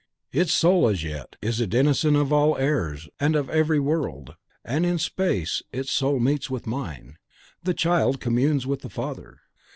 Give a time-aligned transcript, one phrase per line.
[0.31, 4.35] Its soul as yet is the denizen of all airs and of every world;
[4.65, 7.19] and in space its soul meets with mine,
[7.61, 9.41] the child communes with the father!